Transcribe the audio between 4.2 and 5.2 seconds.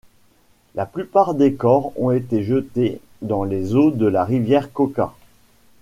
Rivière Cauca.